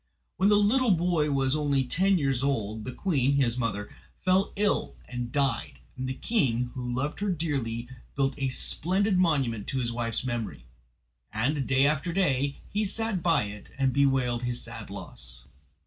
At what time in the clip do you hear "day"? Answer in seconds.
11.67-11.85, 12.11-12.57